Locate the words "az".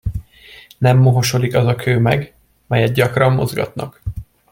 1.53-1.65